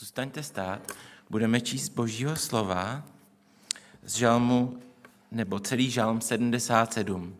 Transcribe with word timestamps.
Zůstaňte 0.00 0.42
stát, 0.42 0.92
budeme 1.30 1.60
číst 1.60 1.88
Božího 1.88 2.36
slova 2.36 3.02
z 4.02 4.16
žalmu, 4.16 4.78
nebo 5.30 5.58
celý 5.58 5.90
žalm 5.90 6.20
77. 6.20 7.36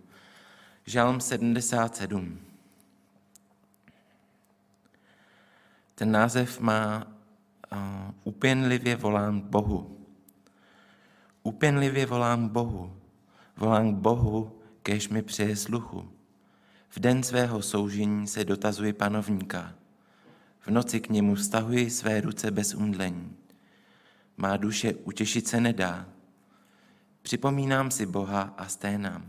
Žalm 0.86 1.20
77. 1.20 2.40
Ten 5.94 6.12
název 6.12 6.60
má 6.60 7.06
uh, 7.72 7.78
Upěnlivě 8.24 8.96
volám 8.96 9.40
k 9.40 9.44
Bohu. 9.44 10.06
Upěnlivě 11.42 12.06
volám 12.06 12.48
k 12.48 12.52
Bohu. 12.52 12.96
Volám 13.56 13.94
k 13.94 13.98
Bohu, 13.98 14.60
kež 14.82 15.08
mi 15.08 15.22
přeje 15.22 15.56
sluchu. 15.56 16.10
V 16.88 17.00
den 17.00 17.22
svého 17.22 17.62
soužení 17.62 18.26
se 18.26 18.44
dotazuji 18.44 18.92
panovníka. 18.92 19.79
V 20.60 20.68
noci 20.68 21.00
k 21.00 21.08
němu 21.08 21.34
vztahuji 21.34 21.90
své 21.90 22.20
ruce 22.20 22.50
bez 22.50 22.74
umdlení. 22.74 23.36
Má 24.36 24.56
duše 24.56 24.94
utěšit 24.94 25.48
se 25.48 25.60
nedá. 25.60 26.08
Připomínám 27.22 27.90
si 27.90 28.06
Boha 28.06 28.54
a 28.58 28.68
sténám. 28.68 29.28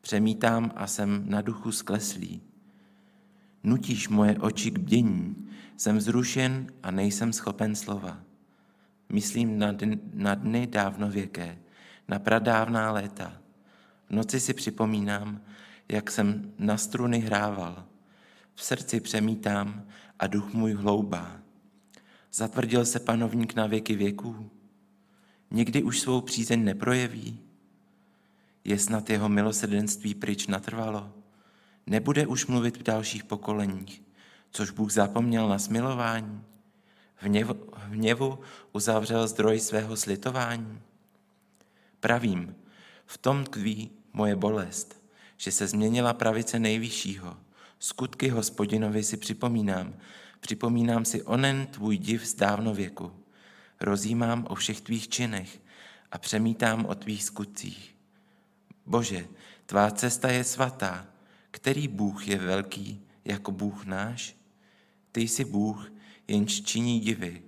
Přemítám 0.00 0.72
a 0.76 0.86
jsem 0.86 1.22
na 1.26 1.42
duchu 1.42 1.72
skleslý. 1.72 2.42
Nutíš 3.64 4.08
moje 4.08 4.38
oči 4.38 4.70
k 4.70 4.78
bdění, 4.78 5.48
jsem 5.76 6.00
zrušen 6.00 6.66
a 6.82 6.90
nejsem 6.90 7.32
schopen 7.32 7.74
slova. 7.74 8.18
Myslím 9.08 9.58
na, 9.58 9.72
dny, 9.72 9.98
na 10.14 10.34
dny 10.34 10.66
dávnověké, 10.66 11.58
na 12.08 12.18
pradávná 12.18 12.92
léta. 12.92 13.32
V 14.08 14.10
noci 14.10 14.40
si 14.40 14.54
připomínám, 14.54 15.40
jak 15.88 16.10
jsem 16.10 16.52
na 16.58 16.76
struny 16.76 17.18
hrával. 17.18 17.84
V 18.54 18.64
srdci 18.64 19.00
přemítám 19.00 19.86
a 20.20 20.26
duch 20.26 20.52
můj 20.52 20.72
hloubá. 20.72 21.40
Zatvrdil 22.32 22.84
se 22.84 23.00
panovník 23.00 23.54
na 23.54 23.66
věky 23.66 23.94
věků? 23.94 24.50
Někdy 25.50 25.82
už 25.82 26.00
svou 26.00 26.20
přízeň 26.20 26.64
neprojeví? 26.64 27.40
Je 28.64 28.78
snad 28.78 29.10
jeho 29.10 29.28
milosrdenství 29.28 30.14
pryč 30.14 30.46
natrvalo? 30.46 31.12
Nebude 31.86 32.26
už 32.26 32.46
mluvit 32.46 32.76
v 32.76 32.82
dalších 32.82 33.24
pokoleních, 33.24 34.02
což 34.50 34.70
Bůh 34.70 34.92
zapomněl 34.92 35.48
na 35.48 35.58
smilování? 35.58 36.44
V 37.16 37.22
hněvu, 37.22 37.54
hněvu 37.74 38.38
uzavřel 38.72 39.28
zdroj 39.28 39.60
svého 39.60 39.96
slitování? 39.96 40.80
Pravím, 42.00 42.56
v 43.06 43.18
tom 43.18 43.44
tkví 43.44 43.90
moje 44.12 44.36
bolest, 44.36 45.02
že 45.36 45.52
se 45.52 45.66
změnila 45.66 46.12
pravice 46.12 46.58
nejvyššího. 46.58 47.36
Skutky 47.82 48.28
hospodinovi 48.28 49.02
si 49.02 49.16
připomínám, 49.16 49.94
připomínám 50.40 51.04
si 51.04 51.22
onen 51.22 51.66
tvůj 51.66 51.98
div 51.98 52.26
z 52.26 52.34
dávnověku. 52.34 53.12
Rozjímám 53.80 54.46
o 54.50 54.54
všech 54.54 54.80
tvých 54.80 55.08
činech 55.08 55.60
a 56.12 56.18
přemítám 56.18 56.86
o 56.86 56.94
tvých 56.94 57.24
skutcích. 57.24 57.96
Bože, 58.86 59.26
tvá 59.66 59.90
cesta 59.90 60.30
je 60.30 60.44
svatá. 60.44 61.06
Který 61.50 61.88
Bůh 61.88 62.28
je 62.28 62.38
velký 62.38 63.02
jako 63.24 63.52
Bůh 63.52 63.84
náš? 63.84 64.36
Ty 65.12 65.20
jsi 65.20 65.44
Bůh, 65.44 65.92
jenž 66.28 66.60
činí 66.60 67.00
divy. 67.00 67.42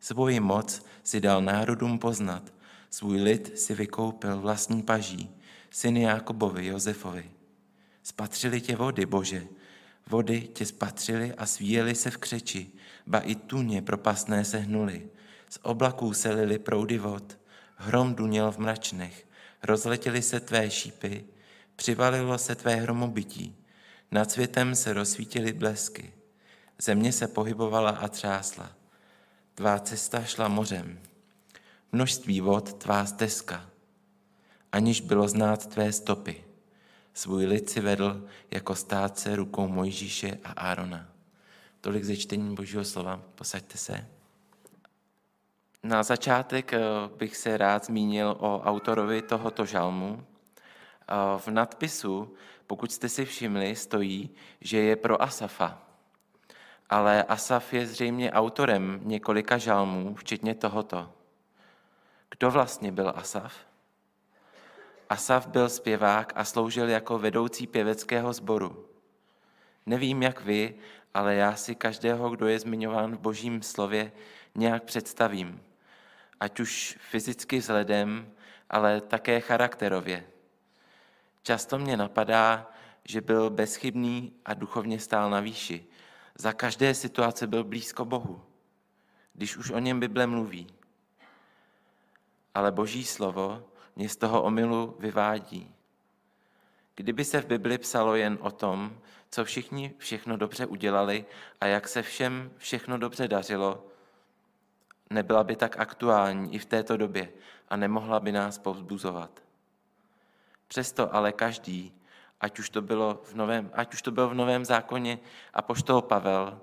Svoji 0.00 0.40
moc 0.40 0.86
si 1.02 1.20
dal 1.20 1.42
národům 1.42 1.98
poznat, 1.98 2.52
svůj 2.90 3.20
lid 3.22 3.58
si 3.58 3.74
vykoupil 3.74 4.40
vlastní 4.40 4.82
paží, 4.82 5.30
syny 5.70 6.02
Jákobovi, 6.02 6.66
Josefovi. 6.66 7.35
Spatřili 8.06 8.60
tě 8.60 8.76
vody, 8.76 9.06
Bože, 9.06 9.46
vody 10.06 10.40
tě 10.40 10.66
spatřili 10.66 11.34
a 11.34 11.46
svíjeli 11.46 11.94
se 11.94 12.10
v 12.10 12.16
křeči, 12.16 12.70
ba 13.06 13.18
i 13.18 13.34
tuně 13.34 13.82
propastné 13.82 14.44
se 14.44 14.58
hnuli. 14.58 15.10
Z 15.48 15.58
oblaků 15.62 16.12
se 16.12 16.30
lili 16.30 16.58
proudy 16.58 16.98
vod, 16.98 17.38
hrom 17.76 18.14
duněl 18.14 18.52
v 18.52 18.58
mračnech, 18.58 19.26
rozletěly 19.62 20.22
se 20.22 20.40
tvé 20.40 20.70
šípy, 20.70 21.24
přivalilo 21.76 22.38
se 22.38 22.54
tvé 22.54 22.74
hromobytí, 22.74 23.56
nad 24.10 24.30
světem 24.30 24.74
se 24.74 24.92
rozsvítily 24.92 25.52
blesky, 25.52 26.12
země 26.78 27.12
se 27.12 27.28
pohybovala 27.28 27.90
a 27.90 28.08
třásla, 28.08 28.72
tvá 29.54 29.78
cesta 29.78 30.24
šla 30.24 30.48
mořem, 30.48 30.98
množství 31.92 32.40
vod 32.40 32.72
tvá 32.72 33.06
stezka, 33.06 33.70
aniž 34.72 35.00
bylo 35.00 35.28
znát 35.28 35.66
tvé 35.66 35.92
stopy. 35.92 36.45
Svůj 37.16 37.46
lid 37.46 37.70
si 37.70 37.80
vedl 37.80 38.28
jako 38.50 38.74
státce 38.74 39.36
rukou 39.36 39.68
Mojžíše 39.68 40.38
a 40.44 40.50
Árona. 40.50 41.08
Tolik 41.80 42.04
ze 42.04 42.16
čtení 42.16 42.54
Božího 42.54 42.84
slova. 42.84 43.20
Posaďte 43.34 43.78
se. 43.78 44.06
Na 45.82 46.02
začátek 46.02 46.72
eh, 46.72 46.80
bych 47.16 47.36
se 47.36 47.56
rád 47.56 47.84
zmínil 47.84 48.36
o 48.40 48.62
autorovi 48.62 49.22
tohoto 49.22 49.66
žalmu. 49.66 50.26
Eh, 50.26 51.14
v 51.38 51.48
nadpisu, 51.48 52.34
pokud 52.66 52.92
jste 52.92 53.08
si 53.08 53.24
všimli, 53.24 53.76
stojí, 53.76 54.30
že 54.60 54.78
je 54.78 54.96
pro 54.96 55.22
Asafa. 55.22 55.82
Ale 56.90 57.22
Asaf 57.22 57.74
je 57.74 57.86
zřejmě 57.86 58.32
autorem 58.32 59.00
několika 59.04 59.58
žalmů, 59.58 60.14
včetně 60.14 60.54
tohoto. 60.54 61.12
Kdo 62.30 62.50
vlastně 62.50 62.92
byl 62.92 63.12
Asaf? 63.16 63.52
Asaf 65.10 65.46
byl 65.46 65.68
zpěvák 65.68 66.32
a 66.36 66.44
sloužil 66.44 66.88
jako 66.88 67.18
vedoucí 67.18 67.66
pěveckého 67.66 68.32
sboru. 68.32 68.86
Nevím, 69.86 70.22
jak 70.22 70.44
vy, 70.44 70.74
ale 71.14 71.34
já 71.34 71.56
si 71.56 71.74
každého, 71.74 72.30
kdo 72.30 72.46
je 72.46 72.58
zmiňován 72.58 73.16
v 73.16 73.18
božím 73.18 73.62
slově, 73.62 74.12
nějak 74.54 74.84
představím. 74.84 75.62
Ať 76.40 76.60
už 76.60 76.98
fyzicky 77.10 77.58
vzhledem, 77.58 78.32
ale 78.70 79.00
také 79.00 79.40
charakterově. 79.40 80.26
Často 81.42 81.78
mě 81.78 81.96
napadá, 81.96 82.70
že 83.04 83.20
byl 83.20 83.50
bezchybný 83.50 84.32
a 84.44 84.54
duchovně 84.54 85.00
stál 85.00 85.30
na 85.30 85.40
výši. 85.40 85.86
Za 86.38 86.52
každé 86.52 86.94
situace 86.94 87.46
byl 87.46 87.64
blízko 87.64 88.04
Bohu, 88.04 88.44
když 89.34 89.56
už 89.56 89.70
o 89.70 89.78
něm 89.78 90.00
Bible 90.00 90.26
mluví. 90.26 90.66
Ale 92.54 92.72
Boží 92.72 93.04
slovo 93.04 93.64
mě 93.96 94.08
z 94.08 94.16
toho 94.16 94.42
omylu 94.42 94.96
vyvádí. 94.98 95.74
Kdyby 96.94 97.24
se 97.24 97.40
v 97.40 97.46
Bibli 97.46 97.78
psalo 97.78 98.14
jen 98.14 98.38
o 98.40 98.50
tom, 98.50 98.98
co 99.30 99.44
všichni 99.44 99.94
všechno 99.98 100.36
dobře 100.36 100.66
udělali 100.66 101.24
a 101.60 101.66
jak 101.66 101.88
se 101.88 102.02
všem 102.02 102.50
všechno 102.56 102.98
dobře 102.98 103.28
dařilo, 103.28 103.86
nebyla 105.10 105.44
by 105.44 105.56
tak 105.56 105.78
aktuální 105.78 106.54
i 106.54 106.58
v 106.58 106.64
této 106.64 106.96
době 106.96 107.28
a 107.68 107.76
nemohla 107.76 108.20
by 108.20 108.32
nás 108.32 108.58
povzbuzovat. 108.58 109.42
Přesto 110.68 111.14
ale 111.14 111.32
každý, 111.32 111.92
ať 112.40 112.58
už 112.58 112.70
to 112.70 112.82
bylo 112.82 113.20
v 113.24 113.34
novém, 113.34 113.70
ať 113.72 113.94
už 113.94 114.02
to 114.02 114.10
byl 114.10 114.28
v 114.28 114.34
novém 114.34 114.64
zákoně 114.64 115.18
apoštol 115.54 116.02
Pavel, 116.02 116.60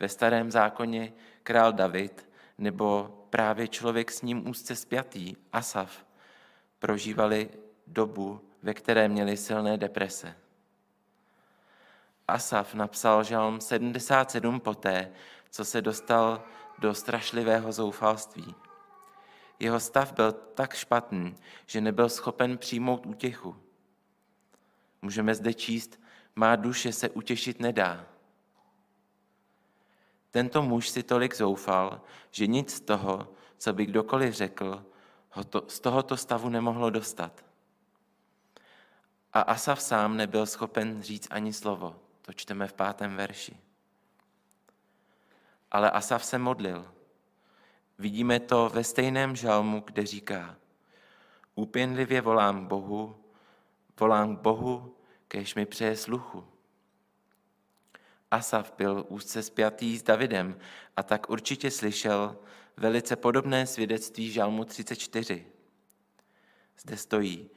ve 0.00 0.08
starém 0.08 0.50
zákoně 0.50 1.12
král 1.42 1.72
David, 1.72 2.28
nebo 2.58 3.18
právě 3.30 3.68
člověk 3.68 4.12
s 4.12 4.22
ním 4.22 4.48
úzce 4.48 4.76
spjatý, 4.76 5.36
Asaf, 5.52 6.05
prožívali 6.78 7.50
dobu, 7.86 8.40
ve 8.62 8.74
které 8.74 9.08
měli 9.08 9.36
silné 9.36 9.76
deprese. 9.76 10.36
Asaf 12.28 12.74
napsal 12.74 13.24
žalm 13.24 13.60
77 13.60 14.60
poté, 14.60 15.12
co 15.50 15.64
se 15.64 15.82
dostal 15.82 16.44
do 16.78 16.94
strašlivého 16.94 17.72
zoufalství. 17.72 18.54
Jeho 19.58 19.80
stav 19.80 20.12
byl 20.12 20.32
tak 20.32 20.74
špatný, 20.74 21.34
že 21.66 21.80
nebyl 21.80 22.08
schopen 22.08 22.58
přijmout 22.58 23.06
útěchu. 23.06 23.56
Můžeme 25.02 25.34
zde 25.34 25.54
číst, 25.54 26.00
má 26.36 26.56
duše 26.56 26.92
se 26.92 27.08
utěšit 27.08 27.60
nedá. 27.60 28.06
Tento 30.30 30.62
muž 30.62 30.88
si 30.88 31.02
tolik 31.02 31.36
zoufal, 31.36 32.00
že 32.30 32.46
nic 32.46 32.74
z 32.74 32.80
toho, 32.80 33.28
co 33.58 33.72
by 33.72 33.86
kdokoliv 33.86 34.34
řekl, 34.34 34.86
z 35.68 35.80
tohoto 35.80 36.16
stavu 36.16 36.48
nemohlo 36.48 36.90
dostat. 36.90 37.44
A 39.32 39.40
Asaf 39.40 39.82
sám 39.82 40.16
nebyl 40.16 40.46
schopen 40.46 41.02
říct 41.02 41.28
ani 41.30 41.52
slovo. 41.52 41.96
To 42.22 42.32
čteme 42.32 42.68
v 42.68 42.72
pátém 42.72 43.16
verši. 43.16 43.56
Ale 45.70 45.90
Asaf 45.90 46.24
se 46.24 46.38
modlil. 46.38 46.92
Vidíme 47.98 48.40
to 48.40 48.70
ve 48.74 48.84
stejném 48.84 49.36
žalmu, 49.36 49.82
kde 49.86 50.06
říká 50.06 50.56
Úpěnlivě 51.54 52.20
volám 52.20 52.66
Bohu, 52.66 53.16
volám 54.00 54.36
k 54.36 54.40
Bohu, 54.40 54.96
kež 55.28 55.54
mi 55.54 55.66
přeje 55.66 55.96
sluchu. 55.96 56.44
Asaf 58.36 58.72
byl 58.78 59.04
úzce 59.08 59.42
spjatý 59.42 59.98
s 59.98 60.02
Davidem 60.02 60.56
a 60.96 61.02
tak 61.02 61.30
určitě 61.30 61.70
slyšel 61.70 62.36
velice 62.76 63.16
podobné 63.16 63.66
svědectví 63.66 64.30
Žalmu 64.30 64.64
34. 64.64 65.46
Zde 66.78 66.96
stojí, 66.96 67.50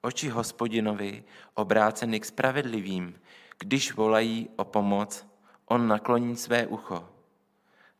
oči 0.00 0.28
hospodinovi 0.28 1.24
obráceny 1.54 2.20
k 2.20 2.24
spravedlivým, 2.24 3.20
když 3.58 3.94
volají 3.94 4.48
o 4.56 4.64
pomoc, 4.64 5.26
on 5.66 5.88
nakloní 5.88 6.36
své 6.36 6.66
ucho. 6.66 7.08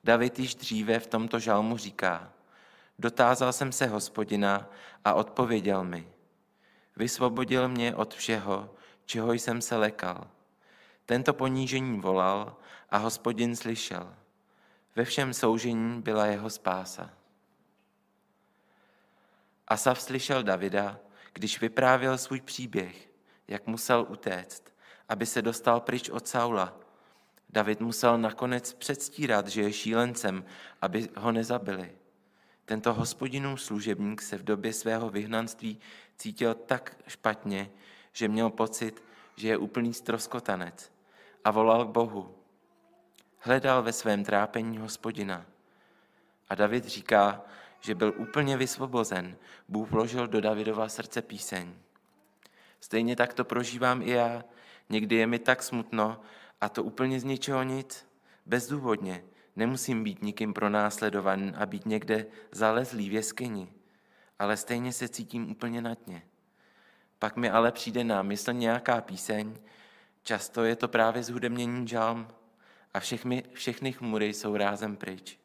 David 0.04 0.38
již 0.38 0.54
dříve 0.54 0.98
v 0.98 1.06
tomto 1.06 1.38
žalmu 1.38 1.76
říká, 1.76 2.32
dotázal 2.98 3.52
jsem 3.52 3.72
se 3.72 3.86
hospodina 3.86 4.70
a 5.04 5.14
odpověděl 5.14 5.84
mi. 5.84 6.08
Vysvobodil 6.96 7.68
mě 7.68 7.94
od 7.94 8.14
všeho, 8.14 8.74
čeho 9.04 9.32
jsem 9.32 9.62
se 9.62 9.76
lekal. 9.76 10.35
Tento 11.06 11.34
ponížení 11.34 12.00
volal 12.00 12.56
a 12.90 12.96
hospodin 12.96 13.56
slyšel. 13.56 14.14
Ve 14.96 15.04
všem 15.04 15.34
soužení 15.34 16.02
byla 16.02 16.26
jeho 16.26 16.50
spása. 16.50 17.10
Asaf 19.68 20.00
slyšel 20.00 20.42
Davida, 20.42 20.98
když 21.32 21.60
vyprávěl 21.60 22.18
svůj 22.18 22.40
příběh, 22.40 23.08
jak 23.48 23.66
musel 23.66 24.06
utéct, 24.08 24.62
aby 25.08 25.26
se 25.26 25.42
dostal 25.42 25.80
pryč 25.80 26.08
od 26.08 26.28
Saula. 26.28 26.76
David 27.50 27.80
musel 27.80 28.18
nakonec 28.18 28.74
předstírat, 28.74 29.48
že 29.48 29.62
je 29.62 29.72
šílencem, 29.72 30.44
aby 30.82 31.08
ho 31.16 31.32
nezabili. 31.32 31.92
Tento 32.64 32.94
hospodinův 32.94 33.62
služebník 33.62 34.22
se 34.22 34.38
v 34.38 34.44
době 34.44 34.72
svého 34.72 35.10
vyhnanství 35.10 35.80
cítil 36.16 36.54
tak 36.54 36.96
špatně, 37.06 37.70
že 38.12 38.28
měl 38.28 38.50
pocit, 38.50 39.02
že 39.36 39.48
je 39.48 39.56
úplný 39.56 39.94
stroskotanec 39.94 40.95
a 41.46 41.50
volal 41.50 41.84
k 41.84 41.88
Bohu. 41.88 42.34
Hledal 43.38 43.82
ve 43.82 43.92
svém 43.92 44.24
trápení 44.24 44.78
hospodina. 44.78 45.46
A 46.48 46.54
David 46.54 46.84
říká, 46.84 47.40
že 47.80 47.94
byl 47.94 48.14
úplně 48.16 48.56
vysvobozen. 48.56 49.36
Bůh 49.68 49.90
vložil 49.90 50.26
do 50.26 50.40
Davidova 50.40 50.88
srdce 50.88 51.22
píseň. 51.22 51.74
Stejně 52.80 53.16
tak 53.16 53.34
to 53.34 53.44
prožívám 53.44 54.02
i 54.02 54.10
já. 54.10 54.44
Někdy 54.88 55.16
je 55.16 55.26
mi 55.26 55.38
tak 55.38 55.62
smutno 55.62 56.20
a 56.60 56.68
to 56.68 56.82
úplně 56.82 57.20
z 57.20 57.24
ničeho 57.24 57.62
nic. 57.62 58.06
Bezdůvodně. 58.46 59.24
Nemusím 59.56 60.04
být 60.04 60.22
nikým 60.22 60.54
pronásledovaný 60.54 61.52
a 61.56 61.66
být 61.66 61.86
někde 61.86 62.26
zalezlý 62.52 63.08
v 63.08 63.12
jeskyni. 63.12 63.72
Ale 64.38 64.56
stejně 64.56 64.92
se 64.92 65.08
cítím 65.08 65.50
úplně 65.50 65.80
natně. 65.80 66.22
Pak 67.18 67.36
mi 67.36 67.50
ale 67.50 67.72
přijde 67.72 68.04
na 68.04 68.22
mysl 68.22 68.52
nějaká 68.52 69.00
píseň, 69.00 69.56
často 70.26 70.64
je 70.64 70.76
to 70.76 70.88
právě 70.88 71.22
zhudebnění 71.22 71.88
žalm 71.88 72.28
a 72.94 73.00
všechny, 73.00 73.44
všechny 73.52 73.92
chmury 73.92 74.34
jsou 74.34 74.56
rázem 74.56 74.96
pryč. 74.96 75.38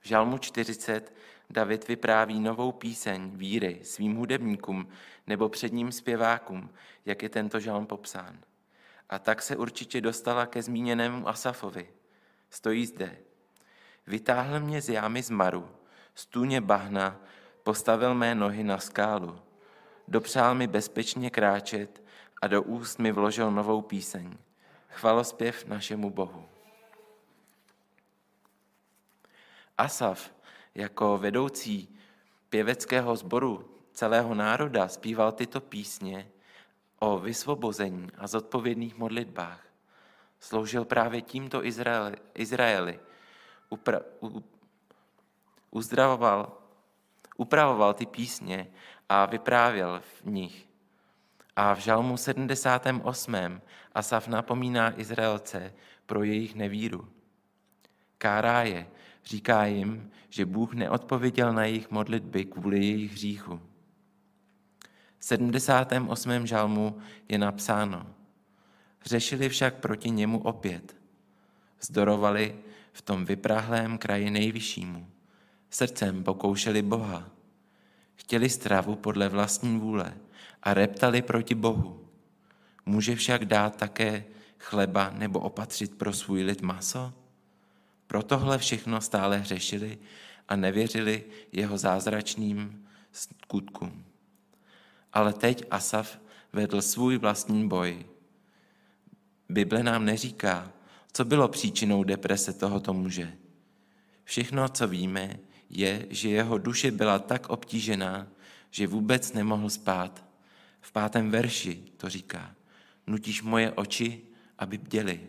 V 0.00 0.08
žalmu 0.08 0.38
40 0.38 1.12
David 1.50 1.88
vypráví 1.88 2.40
novou 2.40 2.72
píseň 2.72 3.30
víry 3.34 3.80
svým 3.82 4.16
hudebníkům 4.16 4.88
nebo 5.26 5.48
předním 5.48 5.92
zpěvákům, 5.92 6.70
jak 7.06 7.22
je 7.22 7.28
tento 7.28 7.60
žalm 7.60 7.86
popsán. 7.86 8.38
A 9.10 9.18
tak 9.18 9.42
se 9.42 9.56
určitě 9.56 10.00
dostala 10.00 10.46
ke 10.46 10.62
zmíněnému 10.62 11.28
Asafovi. 11.28 11.88
Stojí 12.50 12.86
zde. 12.86 13.16
Vytáhl 14.06 14.60
mě 14.60 14.82
z 14.82 14.88
jámy 14.88 15.22
z 15.22 15.30
maru, 15.30 15.70
z 16.14 16.26
tůně 16.26 16.60
bahna, 16.60 17.20
postavil 17.62 18.14
mé 18.14 18.34
nohy 18.34 18.64
na 18.64 18.78
skálu. 18.78 19.38
Dopřál 20.08 20.54
mi 20.54 20.66
bezpečně 20.66 21.30
kráčet 21.30 22.02
a 22.42 22.46
do 22.46 22.62
úst 22.62 22.98
mi 22.98 23.12
vložil 23.12 23.50
novou 23.50 23.82
píseň. 23.82 24.38
Chvalospěv 24.88 25.66
našemu 25.66 26.10
Bohu. 26.10 26.48
Asaf 29.78 30.30
jako 30.74 31.18
vedoucí 31.18 31.98
pěveckého 32.48 33.16
sboru 33.16 33.70
celého 33.92 34.34
národa 34.34 34.88
zpíval 34.88 35.32
tyto 35.32 35.60
písně 35.60 36.30
o 36.98 37.18
vysvobození 37.18 38.08
a 38.18 38.26
zodpovědných 38.26 38.96
modlitbách. 38.96 39.66
Sloužil 40.40 40.84
právě 40.84 41.22
tímto 41.22 41.64
Izraeli, 41.64 42.16
Izraeli 42.34 43.00
upra, 43.68 44.00
u, 44.22 44.44
uzdravoval, 45.70 46.58
upravoval 47.36 47.94
ty 47.94 48.06
písně 48.06 48.70
a 49.08 49.26
vyprávěl 49.26 50.00
v 50.00 50.26
nich. 50.30 50.69
A 51.60 51.74
v 51.74 51.78
žalmu 51.78 52.16
78. 52.16 53.60
Asaf 53.92 54.28
napomíná 54.28 55.00
Izraelce 55.00 55.74
pro 56.06 56.22
jejich 56.22 56.54
nevíru. 56.54 57.08
Kárá 58.18 58.62
je, 58.62 58.86
Říká 59.24 59.64
jim, 59.64 60.10
že 60.28 60.46
Bůh 60.46 60.74
neodpověděl 60.74 61.52
na 61.52 61.64
jejich 61.64 61.90
modlitby 61.90 62.44
kvůli 62.44 62.86
jejich 62.86 63.12
hříchu. 63.12 63.60
V 65.18 65.24
78. 65.24 66.46
žalmu 66.46 66.98
je 67.28 67.38
napsáno, 67.38 68.06
Řešili 69.04 69.48
však 69.48 69.74
proti 69.74 70.10
němu 70.10 70.38
opět. 70.38 70.96
Zdorovali 71.80 72.56
v 72.92 73.02
tom 73.02 73.24
vyprahlém 73.24 73.98
kraji 73.98 74.30
nejvyššímu. 74.30 75.06
Srdcem 75.70 76.24
pokoušeli 76.24 76.82
Boha. 76.82 77.39
Chtěli 78.20 78.50
stravu 78.50 78.96
podle 78.96 79.28
vlastní 79.28 79.78
vůle 79.78 80.14
a 80.62 80.74
reptali 80.74 81.22
proti 81.22 81.54
Bohu. 81.54 82.08
Může 82.86 83.16
však 83.16 83.44
dát 83.44 83.76
také 83.76 84.24
chleba 84.58 85.10
nebo 85.10 85.40
opatřit 85.40 85.98
pro 85.98 86.12
svůj 86.12 86.42
lid 86.42 86.62
maso? 86.62 87.12
Pro 88.06 88.22
tohle 88.22 88.58
všechno 88.58 89.00
stále 89.00 89.38
hřešili 89.38 89.98
a 90.48 90.56
nevěřili 90.56 91.24
jeho 91.52 91.78
zázračným 91.78 92.86
skutkům. 93.12 94.04
Ale 95.12 95.32
teď 95.32 95.64
Asaf 95.70 96.18
vedl 96.52 96.82
svůj 96.82 97.18
vlastní 97.18 97.68
boj. 97.68 98.06
Bible 99.48 99.82
nám 99.82 100.04
neříká, 100.04 100.72
co 101.12 101.24
bylo 101.24 101.48
příčinou 101.48 102.04
deprese 102.04 102.52
tohoto 102.52 102.94
muže. 102.94 103.32
Všechno, 104.24 104.68
co 104.68 104.88
víme, 104.88 105.38
je, 105.70 106.06
že 106.10 106.28
jeho 106.28 106.58
duše 106.58 106.90
byla 106.90 107.18
tak 107.18 107.48
obtížená, 107.48 108.26
že 108.70 108.86
vůbec 108.86 109.32
nemohl 109.32 109.70
spát. 109.70 110.24
V 110.80 110.92
pátém 110.92 111.30
verši 111.30 111.82
to 111.96 112.08
říká. 112.08 112.54
Nutíš 113.06 113.42
moje 113.42 113.72
oči, 113.72 114.22
aby 114.58 114.78
bděli 114.78 115.20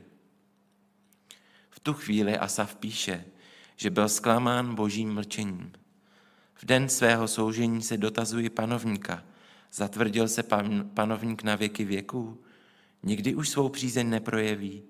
tu 1.84 1.94
chvíli 1.94 2.38
Asaf 2.38 2.76
píše, 2.76 3.26
že 3.76 3.90
byl 3.90 4.10
zklamán 4.10 4.76
božím 4.76 5.14
mlčením. 5.14 5.72
V 6.56 6.66
den 6.66 6.90
svého 6.90 7.28
soužení 7.28 7.82
se 7.82 7.98
dotazuji 7.98 8.50
panovníka. 8.50 9.24
Zatvrdil 9.74 10.28
se 10.28 10.44
pan, 10.44 10.90
panovník 10.94 11.44
na 11.44 11.56
věky 11.56 11.86
věků? 11.86 12.44
Nikdy 13.04 13.36
už 13.36 13.50
svou 13.50 13.70
přízeň 13.70 14.10
neprojeví? 14.10 14.84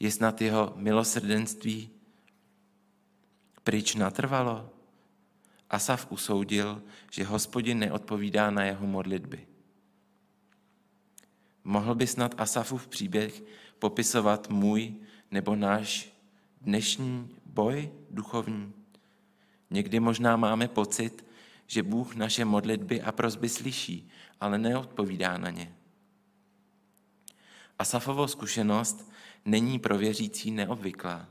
Je 0.00 0.10
snad 0.10 0.40
jeho 0.40 0.72
milosrdenství 0.76 1.90
pryč 3.64 3.94
natrvalo? 3.94 4.70
Asaf 5.70 6.06
usoudil, 6.10 6.82
že 7.10 7.24
hospodin 7.24 7.78
neodpovídá 7.78 8.50
na 8.50 8.64
jeho 8.64 8.86
modlitby. 8.86 9.46
Mohl 11.64 11.94
by 11.94 12.06
snad 12.06 12.34
Asafův 12.38 12.88
příběh 12.88 13.42
popisovat 13.78 14.48
můj 14.48 14.94
nebo 15.30 15.56
náš 15.56 16.12
dnešní 16.60 17.36
boj 17.46 17.90
duchovní. 18.10 18.72
Někdy 19.70 20.00
možná 20.00 20.36
máme 20.36 20.68
pocit, 20.68 21.24
že 21.66 21.82
Bůh 21.82 22.14
naše 22.14 22.44
modlitby 22.44 23.02
a 23.02 23.12
prozby 23.12 23.48
slyší, 23.48 24.08
ale 24.40 24.58
neodpovídá 24.58 25.38
na 25.38 25.50
ně. 25.50 25.74
Asafovo 27.78 28.28
zkušenost 28.28 29.10
není 29.44 29.78
pro 29.78 29.98
věřící 29.98 30.50
neobvyklá. 30.50 31.28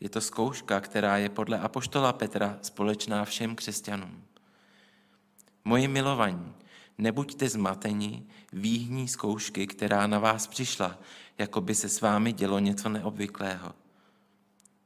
Je 0.00 0.08
to 0.08 0.20
zkouška, 0.20 0.80
která 0.80 1.16
je 1.16 1.28
podle 1.28 1.58
apoštola 1.58 2.12
Petra 2.12 2.58
společná 2.62 3.24
všem 3.24 3.56
křesťanům. 3.56 4.22
Moji 5.64 5.88
milovaní, 5.88 6.52
nebuďte 6.98 7.48
zmateni 7.48 8.26
výhní 8.52 9.08
zkoušky, 9.08 9.66
která 9.66 10.06
na 10.06 10.18
vás 10.18 10.46
přišla, 10.46 10.98
jako 11.38 11.60
by 11.60 11.74
se 11.74 11.88
s 11.88 12.00
vámi 12.00 12.32
dělo 12.32 12.58
něco 12.58 12.88
neobvyklého. 12.88 13.74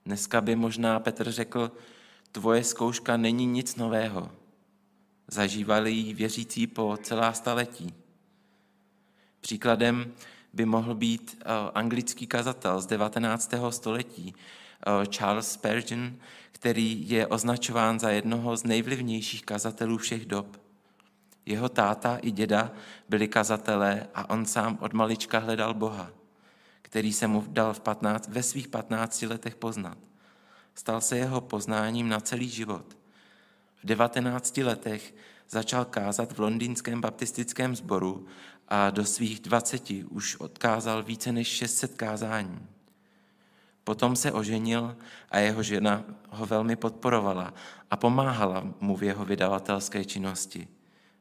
Dneska 0.07 0.41
by 0.41 0.57
možná 0.57 1.01
Petr 1.01 1.31
řekl, 1.31 1.73
tvoje 2.33 2.65
zkouška 2.65 3.17
není 3.17 3.47
nic 3.47 3.77
nového. 3.77 4.31
Zažívali 5.29 5.93
ji 5.93 6.15
věřící 6.15 6.67
po 6.67 6.99
celá 7.03 7.33
staletí. 7.33 7.95
Příkladem 9.41 10.13
by 10.53 10.65
mohl 10.67 10.95
být 10.95 11.39
eh, 11.41 11.45
anglický 11.75 12.27
kazatel 12.27 12.81
z 12.81 12.87
19. 12.87 13.55
století, 13.71 14.35
Charles 15.11 15.53
Spurgeon, 15.53 16.17
který 16.53 17.11
je 17.11 17.27
označován 17.27 18.01
za 18.01 18.11
jednoho 18.11 18.57
z 18.57 18.65
nejvlivnějších 18.65 19.43
kazatelů 19.43 19.99
všech 19.99 20.27
dob. 20.27 20.61
Jeho 21.47 21.69
táta 21.69 22.17
i 22.17 22.31
děda 22.31 22.73
byli 23.09 23.29
kazatelé 23.29 24.07
a 24.15 24.31
on 24.31 24.47
sám 24.47 24.79
od 24.81 24.93
malička 24.93 25.39
hledal 25.39 25.75
Boha 25.75 26.11
který 26.93 27.13
se 27.13 27.27
mu 27.27 27.45
dal 27.49 27.75
v 27.75 27.81
15, 27.81 28.29
ve 28.29 28.43
svých 28.43 28.69
15 28.69 29.23
letech 29.23 29.55
poznat. 29.55 29.99
Stal 30.75 31.01
se 31.01 31.17
jeho 31.17 31.41
poznáním 31.41 32.09
na 32.09 32.21
celý 32.21 32.49
život. 32.49 32.97
V 33.83 33.87
19 33.87 34.57
letech 34.57 35.15
začal 35.49 35.85
kázat 35.85 36.33
v 36.33 36.39
londýnském 36.39 37.01
baptistickém 37.01 37.77
sboru 37.77 38.27
a 38.69 38.91
do 38.91 39.05
svých 39.05 39.41
20 39.41 39.91
už 40.09 40.37
odkázal 40.37 41.03
více 41.03 41.33
než 41.33 41.49
600 41.49 41.95
kázání. 41.95 42.67
Potom 43.85 44.17
se 44.17 44.33
oženil 44.33 44.97
a 45.31 45.39
jeho 45.39 45.63
žena 45.63 46.05
ho 46.31 46.47
velmi 46.47 46.77
podporovala 46.77 47.55
a 47.91 47.97
pomáhala 47.97 48.65
mu 48.81 48.97
v 48.97 49.03
jeho 49.03 49.25
vydavatelské 49.25 50.05
činnosti. 50.05 50.69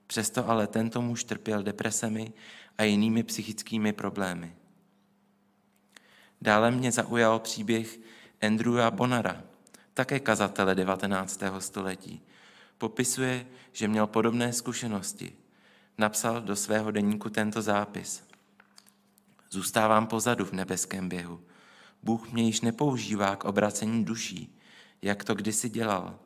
Přesto 0.08 0.50
ale 0.50 0.68
tento 0.68 1.01
muž 1.01 1.24
trpěl 1.24 1.63
depresemi 1.63 2.34
a 2.77 2.84
jinými 2.84 3.24
psychickými 3.24 3.94
problémy. 3.94 4.56
Dále 6.41 6.72
mě 6.72 6.91
zaujal 6.91 7.39
příběh 7.39 8.00
Andrewa 8.41 8.91
Bonara, 8.91 9.44
také 9.94 10.20
kazatele 10.20 10.75
19. 10.75 11.44
století. 11.60 12.22
Popisuje, 12.77 13.48
že 13.72 13.88
měl 13.88 14.08
podobné 14.08 14.53
zkušenosti. 14.53 15.34
Napsal 15.98 16.41
do 16.41 16.56
svého 16.56 16.91
deníku 16.91 17.30
tento 17.30 17.62
zápis. 17.62 18.24
Zůstávám 19.50 20.08
pozadu 20.08 20.46
v 20.46 20.51
nebeském 20.51 21.10
běhu. 21.10 21.39
Bůh 22.03 22.31
mě 22.31 22.43
již 22.43 22.62
nepoužívá 22.62 23.36
k 23.36 23.46
obracení 23.46 24.05
duší, 24.05 24.58
jak 25.01 25.24
to 25.24 25.36
kdysi 25.36 25.70
dělal. 25.70 26.20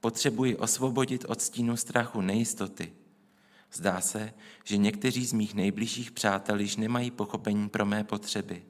Potřebuji 0.00 0.56
osvobodit 0.56 1.24
od 1.24 1.42
stínu 1.42 1.76
strachu, 1.76 2.20
nejistoty. 2.20 2.92
Zdá 3.72 4.00
se, 4.00 4.34
že 4.64 4.76
někteří 4.76 5.26
z 5.26 5.32
mých 5.32 5.54
nejbližších 5.54 6.12
přátel 6.12 6.60
již 6.60 6.76
nemají 6.76 7.10
pochopení 7.10 7.68
pro 7.68 7.86
mé 7.86 8.04
potřeby. 8.04 8.62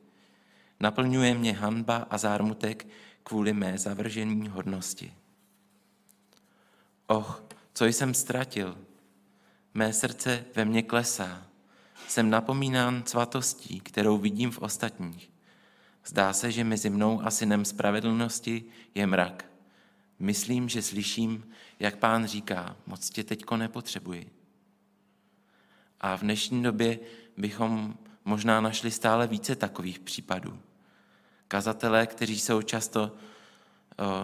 Naplňuje 0.81 1.35
mě 1.35 1.53
hanba 1.53 1.97
a 2.11 2.19
zármutek 2.19 2.87
kvůli 3.23 3.53
mé 3.53 3.79
zavržení 3.79 4.49
hodnosti. 4.49 5.15
Och, 7.07 7.45
co 7.75 7.85
jsem 7.85 8.15
ztratil. 8.15 8.79
Mé 9.75 9.93
srdce 9.93 10.45
ve 10.55 10.65
mně 10.65 10.83
klesá. 10.83 11.47
Jsem 12.09 12.31
napomínán 12.31 13.03
svatostí, 13.07 13.81
kterou 13.81 14.19
vidím 14.19 14.51
v 14.51 14.59
ostatních. 14.59 15.36
Zdá 16.07 16.33
se, 16.33 16.53
že 16.53 16.65
mezi 16.65 16.91
mnou 16.91 17.23
a 17.25 17.31
synem 17.31 17.65
spravedlnosti 17.65 18.65
je 18.95 19.07
mrak. 19.07 19.45
Myslím, 20.19 20.69
že 20.69 20.83
slyším, 20.83 21.51
jak 21.81 21.97
pán 21.97 22.27
říká, 22.27 22.77
moc 22.87 23.11
tě 23.11 23.25
teďko 23.25 23.57
nepotřebuji. 23.57 24.31
A 26.01 26.17
v 26.17 26.21
dnešní 26.21 26.63
době 26.63 26.99
bychom 27.37 27.95
možná 28.25 28.61
našli 28.61 28.91
stále 28.91 29.27
více 29.27 29.57
takových 29.57 29.99
případů. 29.99 30.59
Kazatelé, 31.49 32.07
kteří 32.07 32.39
jsou 32.39 32.63
často 32.63 33.13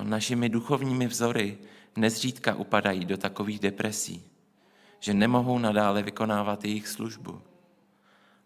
našimi 0.03 0.49
duchovními 0.49 1.07
vzory, 1.07 1.59
nezřídka 1.97 2.55
upadají 2.55 3.05
do 3.05 3.17
takových 3.17 3.61
depresí, 3.61 4.25
že 5.01 5.15
nemohou 5.15 5.59
nadále 5.59 6.03
vykonávat 6.03 6.65
jejich 6.65 6.89
službu. 6.89 7.43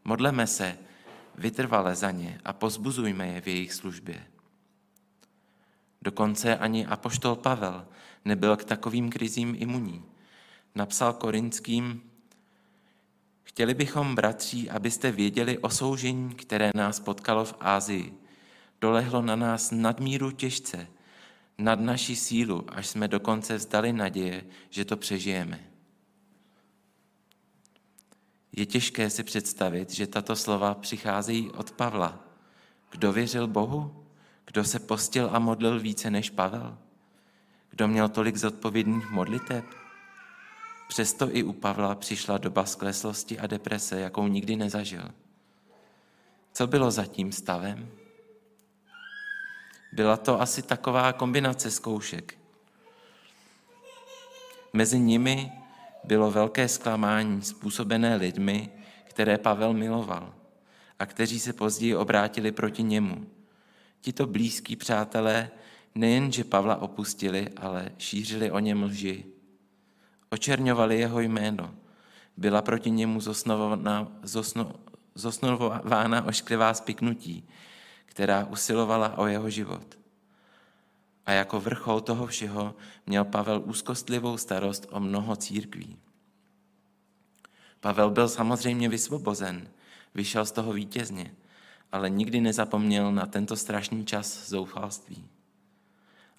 Modleme 0.04 0.46
se 0.46 0.78
vytrvale 1.38 1.94
za 1.94 2.10
ně 2.10 2.40
a 2.44 2.52
pozbuzujme 2.52 3.26
je 3.26 3.40
v 3.40 3.46
jejich 3.46 3.72
službě. 3.72 4.26
Dokonce 6.02 6.56
ani 6.56 6.86
apoštol 6.86 7.36
Pavel 7.36 7.86
nebyl 8.24 8.56
k 8.56 8.64
takovým 8.64 9.10
krizím 9.10 9.56
imunní. 9.58 10.04
Napsal 10.74 11.12
korinským, 11.12 12.02
chtěli 13.42 13.74
bychom, 13.74 14.14
bratří, 14.14 14.70
abyste 14.70 15.10
věděli 15.10 15.58
o 15.58 15.70
soužení, 15.70 16.34
které 16.34 16.70
nás 16.74 17.00
potkalo 17.00 17.44
v 17.44 17.54
Ázii. 17.60 18.14
Dolehlo 18.80 19.22
na 19.22 19.36
nás 19.36 19.70
nadmíru 19.70 20.30
těžce, 20.30 20.88
nad 21.58 21.80
naši 21.80 22.16
sílu, 22.16 22.64
až 22.68 22.86
jsme 22.86 23.08
dokonce 23.08 23.56
vzdali 23.56 23.92
naděje, 23.92 24.44
že 24.70 24.84
to 24.84 24.96
přežijeme. 24.96 25.75
Je 28.56 28.66
těžké 28.66 29.10
si 29.10 29.22
představit, 29.22 29.90
že 29.90 30.06
tato 30.06 30.36
slova 30.36 30.74
přicházejí 30.74 31.50
od 31.50 31.70
Pavla. 31.70 32.20
Kdo 32.90 33.12
věřil 33.12 33.46
Bohu? 33.46 34.06
Kdo 34.44 34.64
se 34.64 34.78
postil 34.78 35.30
a 35.32 35.38
modlil 35.38 35.80
více 35.80 36.10
než 36.10 36.30
Pavel? 36.30 36.78
Kdo 37.70 37.88
měl 37.88 38.08
tolik 38.08 38.36
zodpovědných 38.36 39.10
modliteb? 39.10 39.64
Přesto 40.88 41.36
i 41.36 41.42
u 41.42 41.52
Pavla 41.52 41.94
přišla 41.94 42.38
doba 42.38 42.66
skleslosti 42.66 43.38
a 43.38 43.46
deprese, 43.46 44.00
jakou 44.00 44.26
nikdy 44.26 44.56
nezažil. 44.56 45.10
Co 46.52 46.66
bylo 46.66 46.90
za 46.90 47.06
tím 47.06 47.32
stavem? 47.32 47.90
Byla 49.92 50.16
to 50.16 50.40
asi 50.40 50.62
taková 50.62 51.12
kombinace 51.12 51.70
zkoušek. 51.70 52.38
Mezi 54.72 54.98
nimi 54.98 55.52
bylo 56.06 56.30
velké 56.30 56.68
zklamání 56.68 57.42
způsobené 57.42 58.16
lidmi, 58.16 58.70
které 59.04 59.38
Pavel 59.38 59.72
miloval 59.72 60.34
a 60.98 61.06
kteří 61.06 61.40
se 61.40 61.52
později 61.52 61.96
obrátili 61.96 62.52
proti 62.52 62.82
němu. 62.82 63.26
Tito 64.00 64.26
blízkí 64.26 64.76
přátelé 64.76 65.50
nejenže 65.94 66.44
Pavla 66.44 66.76
opustili, 66.76 67.48
ale 67.56 67.88
šířili 67.98 68.50
o 68.50 68.58
něm 68.58 68.82
lži. 68.82 69.24
Očerňovali 70.30 70.98
jeho 70.98 71.20
jméno. 71.20 71.74
Byla 72.36 72.62
proti 72.62 72.90
němu 72.90 73.20
zosnovována 75.14 76.24
ošklivá 76.26 76.74
spiknutí, 76.74 77.48
která 78.04 78.44
usilovala 78.44 79.18
o 79.18 79.26
jeho 79.26 79.50
život. 79.50 79.98
A 81.26 81.32
jako 81.32 81.60
vrchol 81.60 82.00
toho 82.00 82.26
všeho 82.26 82.74
měl 83.06 83.24
Pavel 83.24 83.62
úzkostlivou 83.64 84.36
starost 84.36 84.86
o 84.90 85.00
mnoho 85.00 85.36
církví. 85.36 85.96
Pavel 87.80 88.10
byl 88.10 88.28
samozřejmě 88.28 88.88
vysvobozen, 88.88 89.68
vyšel 90.14 90.44
z 90.44 90.52
toho 90.52 90.72
vítězně, 90.72 91.34
ale 91.92 92.10
nikdy 92.10 92.40
nezapomněl 92.40 93.12
na 93.12 93.26
tento 93.26 93.56
strašný 93.56 94.06
čas 94.06 94.48
zoufalství. 94.48 95.28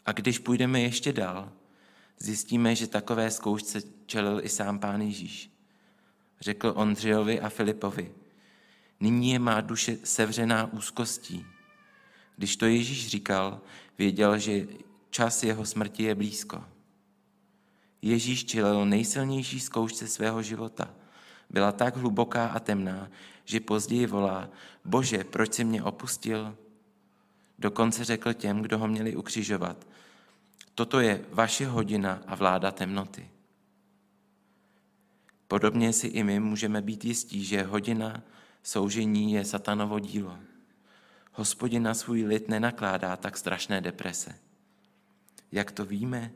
A 0.05 0.11
když 0.11 0.39
půjdeme 0.39 0.81
ještě 0.81 1.13
dál, 1.13 1.51
zjistíme, 2.19 2.75
že 2.75 2.87
takové 2.87 3.31
zkoušce 3.31 3.81
čelil 4.05 4.39
i 4.43 4.49
sám 4.49 4.79
pán 4.79 5.01
Ježíš. 5.01 5.51
Řekl 6.41 6.73
Ondřejovi 6.75 7.41
a 7.41 7.49
Filipovi, 7.49 8.11
nyní 8.99 9.31
je 9.31 9.39
má 9.39 9.61
duše 9.61 9.97
sevřená 10.03 10.73
úzkostí, 10.73 11.45
když 12.35 12.55
to 12.55 12.65
Ježíš 12.65 13.07
říkal, 13.07 13.61
věděl, 13.97 14.37
že 14.37 14.67
čas 15.09 15.43
jeho 15.43 15.65
smrti 15.65 16.03
je 16.03 16.15
blízko. 16.15 16.63
Ježíš 18.01 18.45
čelil 18.45 18.85
nejsilnější 18.85 19.59
zkoušce 19.59 20.07
svého 20.07 20.41
života. 20.41 20.89
Byla 21.49 21.71
tak 21.71 21.97
hluboká 21.97 22.47
a 22.47 22.59
temná, 22.59 23.09
že 23.45 23.59
později 23.59 24.05
volá, 24.05 24.49
Bože, 24.85 25.23
proč 25.23 25.53
jsi 25.53 25.63
mě 25.63 25.83
opustil? 25.83 26.57
Dokonce 27.59 28.03
řekl 28.03 28.33
těm, 28.33 28.61
kdo 28.61 28.77
ho 28.77 28.87
měli 28.87 29.15
ukřižovat, 29.15 29.87
toto 30.75 30.99
je 30.99 31.25
vaše 31.31 31.67
hodina 31.67 32.21
a 32.27 32.35
vláda 32.35 32.71
temnoty. 32.71 33.29
Podobně 35.47 35.93
si 35.93 36.07
i 36.07 36.23
my 36.23 36.39
můžeme 36.39 36.81
být 36.81 37.05
jistí, 37.05 37.45
že 37.45 37.63
hodina 37.63 38.23
soužení 38.63 39.33
je 39.33 39.45
satanovo 39.45 39.99
dílo. 39.99 40.37
Hospodin 41.37 41.83
na 41.83 41.93
svůj 41.93 42.23
lid 42.23 42.49
nenakládá 42.49 43.15
tak 43.15 43.37
strašné 43.37 43.81
deprese. 43.81 44.39
Jak 45.51 45.71
to 45.71 45.85
víme? 45.85 46.31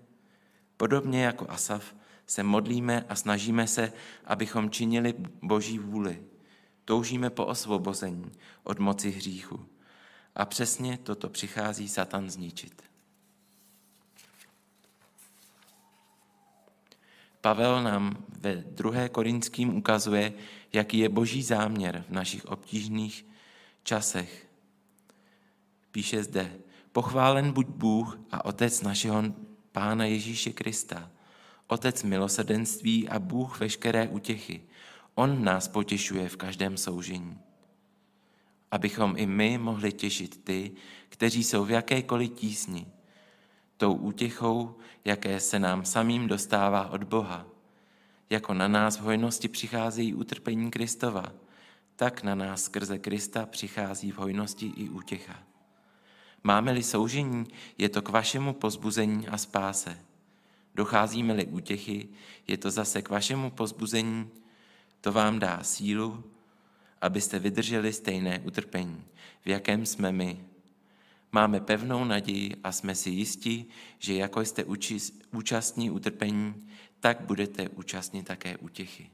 Podobně 0.77 1.23
jako 1.23 1.49
Asaf 1.49 1.95
se 2.25 2.43
modlíme 2.43 3.05
a 3.09 3.15
snažíme 3.15 3.67
se, 3.67 3.93
abychom 4.25 4.69
činili 4.69 5.13
Boží 5.41 5.79
vůli. 5.79 6.23
Toužíme 6.85 7.29
po 7.29 7.45
osvobození 7.45 8.31
od 8.63 8.79
moci 8.79 9.09
hříchu. 9.09 9.65
A 10.35 10.45
přesně 10.45 10.97
toto 10.97 11.29
přichází 11.29 11.89
Satan 11.89 12.29
zničit. 12.29 12.83
Pavel 17.41 17.83
nám 17.83 18.25
ve 18.29 18.55
2. 18.55 19.09
Korinským 19.09 19.75
ukazuje, 19.77 20.33
jaký 20.73 20.97
je 20.97 21.09
boží 21.09 21.43
záměr 21.43 22.03
v 22.07 22.11
našich 22.11 22.45
obtížných 22.45 23.25
časech, 23.83 24.50
Píše 25.91 26.23
zde, 26.23 26.59
pochválen 26.91 27.51
buď 27.51 27.67
Bůh 27.67 28.19
a 28.31 28.45
Otec 28.45 28.81
našeho 28.81 29.23
Pána 29.71 30.05
Ježíše 30.05 30.53
Krista, 30.53 31.11
Otec 31.67 32.03
milosrdenství 32.03 33.09
a 33.09 33.19
Bůh 33.19 33.59
veškeré 33.59 34.07
útěchy. 34.07 34.61
On 35.15 35.43
nás 35.43 35.67
potěšuje 35.67 36.29
v 36.29 36.37
každém 36.37 36.77
soužení. 36.77 37.39
Abychom 38.71 39.13
i 39.17 39.25
my 39.25 39.57
mohli 39.57 39.91
těšit 39.91 40.43
ty, 40.43 40.71
kteří 41.09 41.43
jsou 41.43 41.65
v 41.65 41.71
jakékoliv 41.71 42.29
tísni, 42.29 42.87
tou 43.77 43.93
útěchou, 43.93 44.75
jaké 45.05 45.39
se 45.39 45.59
nám 45.59 45.85
samým 45.85 46.27
dostává 46.27 46.89
od 46.89 47.03
Boha. 47.03 47.45
Jako 48.29 48.53
na 48.53 48.67
nás 48.67 48.97
v 48.97 49.01
hojnosti 49.01 49.47
přicházejí 49.47 50.13
utrpení 50.13 50.71
Kristova, 50.71 51.33
tak 51.95 52.23
na 52.23 52.35
nás 52.35 52.63
skrze 52.63 52.99
Krista 52.99 53.45
přichází 53.45 54.11
v 54.11 54.17
hojnosti 54.17 54.73
i 54.75 54.89
útěcha. 54.89 55.50
Máme-li 56.43 56.83
soužení, 56.83 57.45
je 57.77 57.89
to 57.89 58.01
k 58.01 58.09
vašemu 58.09 58.53
pozbuzení 58.53 59.27
a 59.27 59.37
spáse. 59.37 59.97
Docházíme-li 60.75 61.45
útěchy, 61.45 62.09
je 62.47 62.57
to 62.57 62.71
zase 62.71 63.01
k 63.01 63.09
vašemu 63.09 63.51
pozbuzení, 63.51 64.29
to 65.01 65.11
vám 65.11 65.39
dá 65.39 65.63
sílu, 65.63 66.23
abyste 67.01 67.39
vydrželi 67.39 67.93
stejné 67.93 68.39
utrpení, 68.39 69.03
v 69.45 69.47
jakém 69.47 69.85
jsme 69.85 70.11
my. 70.11 70.45
Máme 71.31 71.59
pevnou 71.59 72.05
naději 72.05 72.55
a 72.63 72.71
jsme 72.71 72.95
si 72.95 73.09
jistí, 73.09 73.65
že 73.99 74.13
jako 74.13 74.41
jste 74.41 74.65
účastní 75.31 75.91
utrpení, 75.91 76.69
tak 76.99 77.21
budete 77.21 77.69
účastní 77.69 78.23
také 78.23 78.57
útěchy. 78.57 79.09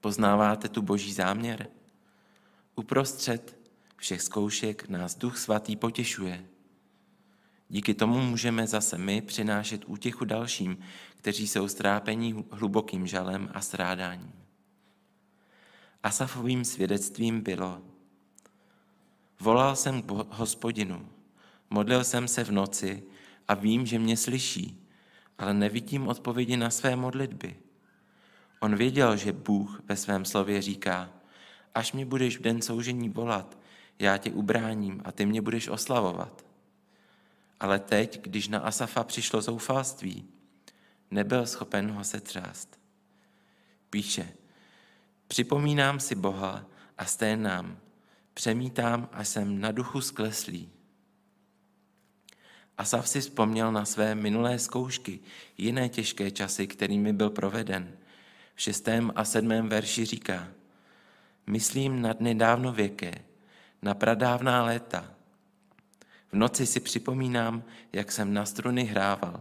Poznáváte 0.00 0.68
tu 0.68 0.82
boží 0.82 1.12
záměr? 1.12 1.68
Uprostřed 2.76 3.57
všech 3.98 4.22
zkoušek 4.22 4.88
nás 4.88 5.14
Duch 5.14 5.38
Svatý 5.38 5.76
potěšuje. 5.76 6.44
Díky 7.68 7.94
tomu 7.94 8.20
můžeme 8.20 8.66
zase 8.66 8.98
my 8.98 9.20
přinášet 9.20 9.84
útěchu 9.86 10.24
dalším, 10.24 10.78
kteří 11.16 11.48
jsou 11.48 11.68
strápení 11.68 12.44
hlubokým 12.50 13.06
žalem 13.06 13.50
a 13.54 13.60
strádáním. 13.60 14.32
Asafovým 16.02 16.64
svědectvím 16.64 17.40
bylo, 17.40 17.82
volal 19.40 19.76
jsem 19.76 20.02
k 20.02 20.10
hospodinu, 20.30 21.08
modlil 21.70 22.04
jsem 22.04 22.28
se 22.28 22.44
v 22.44 22.52
noci 22.52 23.02
a 23.48 23.54
vím, 23.54 23.86
že 23.86 23.98
mě 23.98 24.16
slyší, 24.16 24.88
ale 25.38 25.54
nevidím 25.54 26.08
odpovědi 26.08 26.56
na 26.56 26.70
své 26.70 26.96
modlitby. 26.96 27.56
On 28.60 28.76
věděl, 28.76 29.16
že 29.16 29.32
Bůh 29.32 29.82
ve 29.84 29.96
svém 29.96 30.24
slově 30.24 30.62
říká, 30.62 31.10
až 31.74 31.92
mě 31.92 32.06
budeš 32.06 32.38
v 32.38 32.42
den 32.42 32.62
soužení 32.62 33.08
volat, 33.08 33.58
já 33.98 34.16
tě 34.16 34.30
ubráním 34.30 35.02
a 35.04 35.12
ty 35.12 35.26
mě 35.26 35.42
budeš 35.42 35.68
oslavovat. 35.68 36.44
Ale 37.60 37.78
teď, 37.78 38.22
když 38.22 38.48
na 38.48 38.58
Asafa 38.58 39.04
přišlo 39.04 39.42
zoufalství, 39.42 40.28
nebyl 41.10 41.46
schopen 41.46 41.90
ho 41.90 42.04
se 42.04 42.20
třást. 42.20 42.78
Píše, 43.90 44.28
připomínám 45.28 46.00
si 46.00 46.14
Boha 46.14 46.64
a 46.98 47.04
sténám, 47.04 47.78
přemítám 48.34 49.08
a 49.12 49.24
jsem 49.24 49.60
na 49.60 49.72
duchu 49.72 50.00
skleslý. 50.00 50.70
Asaf 52.78 53.08
si 53.08 53.20
vzpomněl 53.20 53.72
na 53.72 53.84
své 53.84 54.14
minulé 54.14 54.58
zkoušky, 54.58 55.20
jiné 55.58 55.88
těžké 55.88 56.30
časy, 56.30 56.66
kterými 56.66 57.12
byl 57.12 57.30
proveden. 57.30 57.96
V 58.54 58.60
šestém 58.60 59.12
a 59.16 59.24
sedmém 59.24 59.68
verši 59.68 60.04
říká, 60.04 60.48
myslím 61.46 62.02
na 62.02 62.12
dny 62.12 62.34
dávno 62.34 62.72
věké, 62.72 63.24
na 63.82 63.94
pradávná 63.94 64.62
léta. 64.62 65.14
V 66.32 66.36
noci 66.36 66.66
si 66.66 66.80
připomínám, 66.80 67.64
jak 67.92 68.12
jsem 68.12 68.34
na 68.34 68.46
struny 68.46 68.84
hrával. 68.84 69.40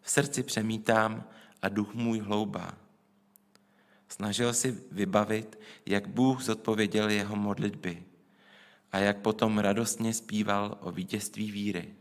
V 0.00 0.10
srdci 0.10 0.42
přemítám 0.42 1.24
a 1.62 1.68
duch 1.68 1.94
můj 1.94 2.18
hloubá. 2.18 2.74
Snažil 4.08 4.54
si 4.54 4.78
vybavit, 4.90 5.58
jak 5.86 6.08
Bůh 6.08 6.42
zodpověděl 6.42 7.10
jeho 7.10 7.36
modlitby 7.36 8.04
a 8.92 8.98
jak 8.98 9.18
potom 9.18 9.58
radostně 9.58 10.14
zpíval 10.14 10.78
o 10.80 10.90
vítězství 10.90 11.50
víry. 11.50 11.94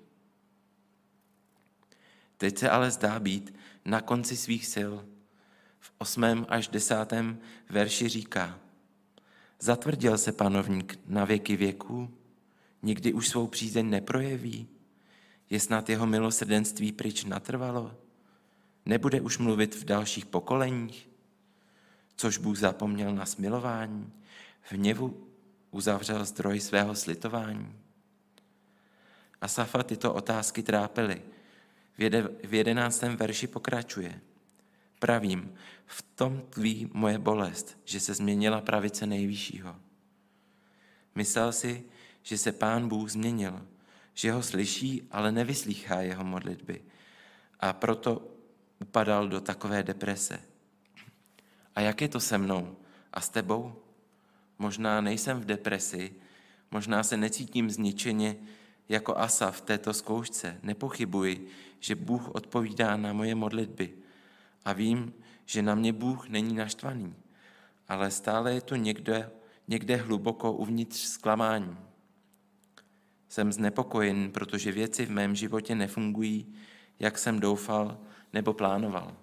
Teď 2.37 2.57
se 2.57 2.69
ale 2.69 2.91
zdá 2.91 3.19
být 3.19 3.55
na 3.85 4.01
konci 4.01 4.37
svých 4.37 4.65
sil. 4.73 4.93
V 5.79 5.91
osmém 5.97 6.45
až 6.49 6.67
desátém 6.67 7.39
verši 7.69 8.09
říká, 8.09 8.59
zatvrdil 9.59 10.17
se 10.17 10.31
panovník 10.31 10.99
na 11.07 11.25
věky 11.25 11.55
věků, 11.55 12.09
nikdy 12.81 13.13
už 13.13 13.27
svou 13.27 13.47
přízeň 13.47 13.89
neprojeví, 13.89 14.67
je 15.49 15.59
snad 15.59 15.89
jeho 15.89 16.05
milosrdenství 16.05 16.91
pryč 16.91 17.23
natrvalo, 17.23 17.95
nebude 18.85 19.21
už 19.21 19.37
mluvit 19.37 19.75
v 19.75 19.85
dalších 19.85 20.25
pokoleních, 20.25 21.09
což 22.15 22.37
Bůh 22.37 22.57
zapomněl 22.57 23.15
na 23.15 23.25
smilování, 23.25 24.13
v 24.61 24.71
hněvu 24.71 25.27
uzavřel 25.71 26.25
zdroj 26.25 26.59
svého 26.59 26.95
slitování. 26.95 27.75
Asafa 29.41 29.83
tyto 29.83 30.13
otázky 30.13 30.63
trápily. 30.63 31.21
V 32.43 32.53
jedenáctém 32.53 33.17
verši 33.17 33.47
pokračuje. 33.47 34.21
Pravím, 35.03 35.53
v 35.85 36.01
tom 36.01 36.41
tví 36.49 36.89
moje 36.93 37.19
bolest, 37.19 37.77
že 37.85 37.99
se 37.99 38.13
změnila 38.13 38.61
pravice 38.61 39.05
nejvyššího. 39.05 39.75
Myslel 41.15 41.51
si, 41.51 41.83
že 42.21 42.37
se 42.37 42.51
pán 42.51 42.87
Bůh 42.87 43.09
změnil, 43.09 43.67
že 44.13 44.31
ho 44.31 44.43
slyší, 44.43 45.07
ale 45.11 45.31
nevyslýchá 45.31 46.01
jeho 46.01 46.23
modlitby. 46.23 46.81
A 47.59 47.73
proto 47.73 48.27
upadal 48.81 49.27
do 49.27 49.41
takové 49.41 49.83
deprese. 49.83 50.39
A 51.75 51.81
jak 51.81 52.01
je 52.01 52.07
to 52.07 52.19
se 52.19 52.37
mnou 52.37 52.77
a 53.13 53.21
s 53.21 53.29
tebou? 53.29 53.75
Možná 54.59 55.01
nejsem 55.01 55.39
v 55.39 55.45
depresi, 55.45 56.13
možná 56.71 57.03
se 57.03 57.17
necítím 57.17 57.69
zničeně 57.69 58.35
jako 58.89 59.17
asa 59.17 59.51
v 59.51 59.61
této 59.61 59.93
zkoušce. 59.93 60.59
Nepochybuji, 60.63 61.47
že 61.79 61.95
Bůh 61.95 62.29
odpovídá 62.29 62.97
na 62.97 63.13
moje 63.13 63.35
modlitby 63.35 64.02
a 64.65 64.73
vím, 64.73 65.13
že 65.45 65.61
na 65.61 65.75
mě 65.75 65.93
Bůh 65.93 66.29
není 66.29 66.55
naštvaný, 66.55 67.15
ale 67.87 68.11
stále 68.11 68.53
je 68.53 68.61
tu 68.61 68.75
někde, 68.75 69.31
někde 69.67 69.95
hluboko 69.95 70.53
uvnitř 70.53 70.99
zklamání. 70.99 71.77
Jsem 73.29 73.53
znepokojen, 73.53 74.31
protože 74.31 74.71
věci 74.71 75.05
v 75.05 75.11
mém 75.11 75.35
životě 75.35 75.75
nefungují, 75.75 76.53
jak 76.99 77.17
jsem 77.17 77.39
doufal 77.39 77.97
nebo 78.33 78.53
plánoval. 78.53 79.17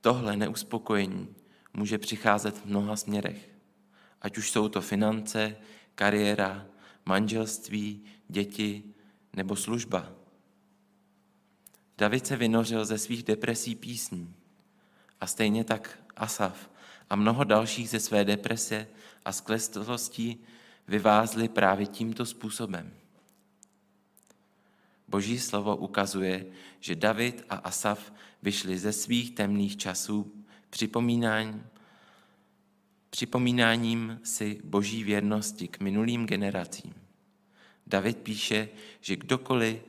Tohle 0.00 0.36
neuspokojení 0.36 1.34
může 1.74 1.98
přicházet 1.98 2.58
v 2.58 2.64
mnoha 2.64 2.96
směrech, 2.96 3.50
ať 4.20 4.38
už 4.38 4.50
jsou 4.50 4.68
to 4.68 4.80
finance, 4.80 5.56
kariéra, 5.94 6.66
manželství, 7.06 8.04
děti 8.28 8.84
nebo 9.36 9.56
služba. 9.56 10.21
David 11.98 12.26
se 12.26 12.36
vynořil 12.36 12.84
ze 12.84 12.98
svých 12.98 13.22
depresí 13.22 13.74
písní 13.74 14.34
a 15.20 15.26
stejně 15.26 15.64
tak 15.64 15.98
Asaf 16.16 16.70
a 17.10 17.16
mnoho 17.16 17.44
dalších 17.44 17.90
ze 17.90 18.00
své 18.00 18.24
deprese 18.24 18.88
a 19.24 19.32
sklestlostí 19.32 20.38
vyvázli 20.88 21.48
právě 21.48 21.86
tímto 21.86 22.26
způsobem. 22.26 22.92
Boží 25.08 25.38
slovo 25.38 25.76
ukazuje, 25.76 26.46
že 26.80 26.94
David 26.94 27.44
a 27.50 27.54
Asaf 27.56 28.12
vyšli 28.42 28.78
ze 28.78 28.92
svých 28.92 29.30
temných 29.30 29.76
časů 29.76 30.32
připomínáním, 30.70 31.66
připomínáním 33.10 34.20
si 34.22 34.60
boží 34.64 35.04
věrnosti 35.04 35.68
k 35.68 35.80
minulým 35.80 36.26
generacím. 36.26 36.94
David 37.86 38.18
píše, 38.18 38.68
že 39.00 39.16
kdokoliv, 39.16 39.82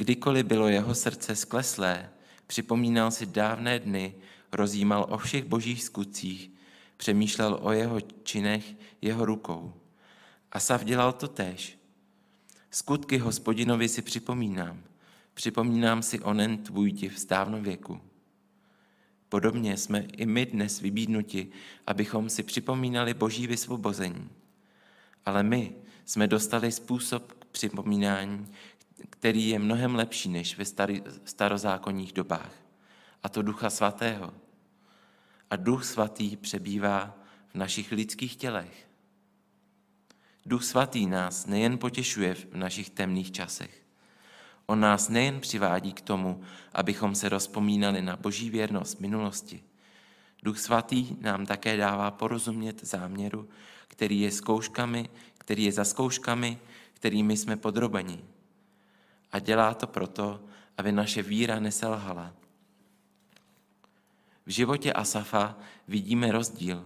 kdykoliv 0.00 0.46
bylo 0.46 0.68
jeho 0.68 0.94
srdce 0.94 1.36
skleslé, 1.36 2.10
připomínal 2.46 3.10
si 3.10 3.26
dávné 3.26 3.78
dny, 3.78 4.14
rozjímal 4.52 5.06
o 5.08 5.18
všech 5.18 5.44
božích 5.44 5.82
skutcích, 5.82 6.50
přemýšlel 6.96 7.58
o 7.62 7.72
jeho 7.72 8.00
činech 8.00 8.64
jeho 9.02 9.24
rukou. 9.24 9.74
Asav 10.52 10.84
dělal 10.84 11.12
to 11.12 11.28
též. 11.28 11.78
Skutky 12.70 13.18
hospodinovi 13.18 13.88
si 13.88 14.02
připomínám. 14.02 14.82
Připomínám 15.34 16.02
si 16.02 16.20
onen 16.20 16.58
tvůj 16.58 16.92
div 16.92 17.18
z 17.18 17.26
věku. 17.60 18.00
Podobně 19.28 19.76
jsme 19.76 20.00
i 20.00 20.26
my 20.26 20.46
dnes 20.46 20.80
vybídnuti, 20.80 21.48
abychom 21.86 22.28
si 22.28 22.42
připomínali 22.42 23.14
boží 23.14 23.46
vysvobození. 23.46 24.28
Ale 25.26 25.42
my 25.42 25.74
jsme 26.04 26.26
dostali 26.26 26.72
způsob 26.72 27.32
k 27.32 27.44
připomínání, 27.44 28.46
který 29.10 29.48
je 29.48 29.58
mnohem 29.58 29.94
lepší 29.94 30.28
než 30.28 30.58
ve 30.58 30.64
starozákonních 31.24 32.12
dobách. 32.12 32.52
A 33.22 33.28
to 33.28 33.42
Ducha 33.42 33.70
Svatého. 33.70 34.34
A 35.50 35.56
Duch 35.56 35.84
Svatý 35.84 36.36
přebývá 36.36 37.16
v 37.48 37.54
našich 37.54 37.92
lidských 37.92 38.36
tělech. 38.36 38.88
Duch 40.46 40.64
Svatý 40.64 41.06
nás 41.06 41.46
nejen 41.46 41.78
potěšuje 41.78 42.34
v 42.34 42.54
našich 42.54 42.90
temných 42.90 43.32
časech, 43.32 43.80
On 44.70 44.80
nás 44.80 45.08
nejen 45.08 45.40
přivádí 45.40 45.92
k 45.92 46.00
tomu, 46.00 46.42
abychom 46.72 47.14
se 47.14 47.28
rozpomínali 47.28 48.02
na 48.02 48.16
boží 48.16 48.50
věrnost 48.50 49.00
minulosti. 49.00 49.62
Duch 50.42 50.58
Svatý 50.58 51.16
nám 51.20 51.46
také 51.46 51.76
dává 51.76 52.10
porozumět 52.10 52.84
záměru, 52.84 53.48
který 53.88 54.20
je 54.20 54.30
zkouškami, 54.30 55.08
který 55.38 55.64
je 55.64 55.72
za 55.72 55.84
zkouškami, 55.84 56.58
kterými 56.92 57.36
jsme 57.36 57.56
podrobeni. 57.56 58.24
A 59.32 59.38
dělá 59.38 59.74
to 59.74 59.86
proto, 59.86 60.40
aby 60.78 60.92
naše 60.92 61.22
víra 61.22 61.60
neselhala. 61.60 62.32
V 64.46 64.50
životě 64.50 64.92
Asafa 64.92 65.58
vidíme 65.88 66.32
rozdíl. 66.32 66.84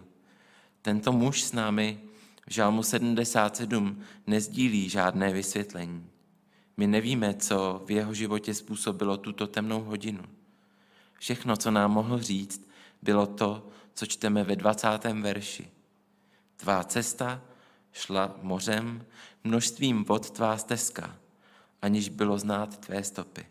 Tento 0.82 1.12
muž 1.12 1.42
s 1.42 1.52
námi 1.52 2.00
v 2.48 2.52
Žalmu 2.52 2.82
77 2.82 4.02
nezdílí 4.26 4.88
žádné 4.88 5.32
vysvětlení. 5.32 6.10
My 6.76 6.86
nevíme, 6.86 7.34
co 7.34 7.82
v 7.86 7.90
jeho 7.90 8.14
životě 8.14 8.54
způsobilo 8.54 9.16
tuto 9.16 9.46
temnou 9.46 9.82
hodinu. 9.82 10.24
Všechno, 11.18 11.56
co 11.56 11.70
nám 11.70 11.90
mohl 11.90 12.22
říct, 12.22 12.70
bylo 13.02 13.26
to, 13.26 13.68
co 13.94 14.06
čteme 14.06 14.44
ve 14.44 14.56
20. 14.56 14.88
verši. 15.20 15.70
Tvá 16.56 16.84
cesta 16.84 17.42
šla 17.92 18.34
mořem, 18.42 19.06
množstvím 19.44 20.04
vod 20.04 20.30
tvá 20.30 20.58
stezka, 20.58 21.16
aniž 21.84 22.08
bylo 22.08 22.38
znát 22.38 22.78
tvé 22.78 23.04
stopy. 23.04 23.46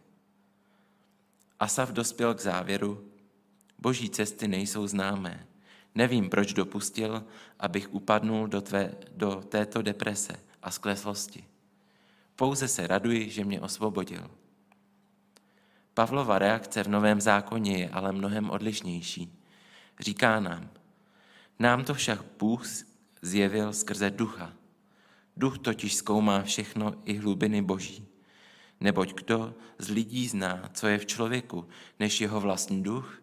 Asav 1.60 1.92
dospěl 1.92 2.34
k 2.34 2.42
závěru, 2.42 3.12
boží 3.80 4.10
cesty 4.10 4.48
nejsou 4.48 4.88
známé. 4.88 5.48
Nevím, 5.96 6.30
proč 6.30 6.54
dopustil, 6.54 7.24
abych 7.60 7.94
upadnul 7.94 8.48
do, 8.48 8.62
tvé, 8.62 8.94
do 9.16 9.36
této 9.50 9.82
deprese 9.82 10.34
a 10.64 10.72
skleslosti. 10.72 11.44
Pouze 12.36 12.68
se 12.68 12.88
raduji, 12.88 13.30
že 13.30 13.46
mě 13.46 13.62
osvobodil. 13.62 14.32
Pavlova 15.94 16.40
reakce 16.40 16.84
v 16.84 16.88
Novém 16.88 17.22
zákoně 17.22 17.78
je 17.78 17.90
ale 17.90 18.12
mnohem 18.12 18.50
odlišnější. 18.50 19.40
Říká 20.00 20.40
nám, 20.40 20.70
nám 21.60 21.84
to 21.84 21.94
však 21.94 22.20
Bůh 22.40 22.66
zjevil 23.22 23.74
skrze 23.74 24.10
ducha. 24.10 24.54
Duch 25.38 25.58
totiž 25.58 25.96
zkoumá 25.96 26.42
všechno 26.42 26.96
i 27.06 27.18
hlubiny 27.18 27.62
boží. 27.62 28.13
Neboť 28.84 29.14
kdo 29.14 29.54
z 29.78 29.90
lidí 29.90 30.28
zná, 30.28 30.70
co 30.74 30.88
je 30.88 30.98
v 30.98 31.06
člověku, 31.06 31.68
než 32.00 32.22
jeho 32.22 32.40
vlastní 32.40 32.84
duch? 32.84 33.22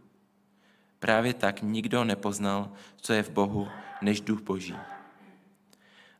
Právě 0.98 1.34
tak 1.34 1.62
nikdo 1.62 2.04
nepoznal, 2.04 2.72
co 2.96 3.12
je 3.12 3.22
v 3.22 3.30
Bohu, 3.30 3.68
než 4.02 4.20
duch 4.20 4.40
boží. 4.40 4.76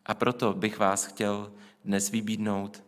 A 0.07 0.15
proto 0.15 0.55
bych 0.55 0.79
vás 0.79 1.05
chtěl 1.05 1.53
dnes 1.85 2.11
vybídnout, 2.11 2.85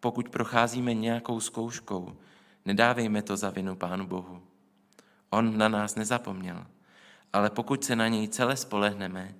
pokud 0.00 0.28
procházíme 0.28 0.94
nějakou 0.94 1.40
zkouškou, 1.40 2.16
nedávejme 2.64 3.22
to 3.22 3.36
za 3.36 3.50
vinu 3.50 3.76
Pánu 3.76 4.06
Bohu. 4.06 4.42
On 5.30 5.58
na 5.58 5.68
nás 5.68 5.94
nezapomněl, 5.94 6.66
ale 7.32 7.50
pokud 7.50 7.84
se 7.84 7.96
na 7.96 8.08
něj 8.08 8.28
celé 8.28 8.56
spolehneme, 8.56 9.34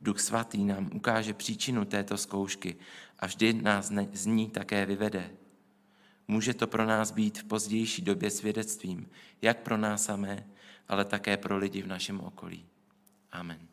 Duch 0.00 0.20
Svatý 0.20 0.64
nám 0.64 0.90
ukáže 0.94 1.34
příčinu 1.34 1.84
této 1.84 2.18
zkoušky 2.18 2.76
a 3.18 3.26
vždy 3.26 3.52
nás 3.52 3.92
z 4.12 4.26
ní 4.26 4.50
také 4.50 4.86
vyvede. 4.86 5.30
Může 6.30 6.54
to 6.54 6.66
pro 6.66 6.86
nás 6.86 7.10
být 7.10 7.38
v 7.38 7.44
pozdější 7.44 8.02
době 8.02 8.30
svědectvím, 8.30 9.10
jak 9.42 9.62
pro 9.62 9.76
nás 9.76 10.04
samé, 10.04 10.46
ale 10.88 11.04
také 11.04 11.36
pro 11.36 11.56
lidi 11.56 11.82
v 11.82 11.86
našem 11.86 12.20
okolí. 12.20 12.66
Amen. 13.32 13.69